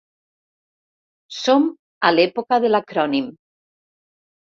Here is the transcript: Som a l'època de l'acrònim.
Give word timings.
Som 1.39 1.67
a 2.09 2.11
l'època 2.13 2.59
de 2.63 2.71
l'acrònim. 2.73 3.29